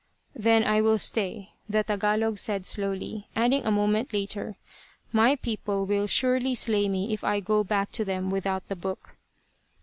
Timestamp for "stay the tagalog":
0.97-2.39